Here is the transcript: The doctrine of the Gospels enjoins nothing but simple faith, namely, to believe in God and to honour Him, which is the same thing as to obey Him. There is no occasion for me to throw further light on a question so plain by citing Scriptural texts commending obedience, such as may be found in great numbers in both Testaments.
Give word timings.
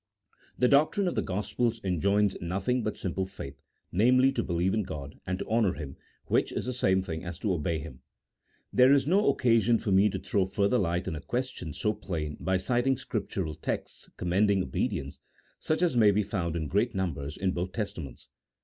The 0.57 0.67
doctrine 0.67 1.07
of 1.07 1.13
the 1.13 1.21
Gospels 1.21 1.79
enjoins 1.83 2.35
nothing 2.41 2.81
but 2.81 2.97
simple 2.97 3.27
faith, 3.27 3.61
namely, 3.91 4.31
to 4.31 4.41
believe 4.41 4.73
in 4.73 4.81
God 4.81 5.19
and 5.27 5.37
to 5.37 5.45
honour 5.45 5.73
Him, 5.73 5.95
which 6.25 6.51
is 6.51 6.65
the 6.65 6.73
same 6.73 7.03
thing 7.03 7.23
as 7.23 7.37
to 7.37 7.53
obey 7.53 7.77
Him. 7.77 8.01
There 8.73 8.91
is 8.91 9.05
no 9.05 9.29
occasion 9.29 9.77
for 9.77 9.91
me 9.91 10.09
to 10.09 10.17
throw 10.17 10.47
further 10.47 10.79
light 10.79 11.07
on 11.07 11.15
a 11.15 11.21
question 11.21 11.71
so 11.71 11.93
plain 11.93 12.35
by 12.39 12.57
citing 12.57 12.97
Scriptural 12.97 13.53
texts 13.53 14.09
commending 14.17 14.63
obedience, 14.63 15.19
such 15.59 15.83
as 15.83 15.95
may 15.95 16.09
be 16.09 16.23
found 16.23 16.55
in 16.55 16.65
great 16.67 16.95
numbers 16.95 17.37
in 17.37 17.51
both 17.51 17.71
Testaments. 17.71 18.27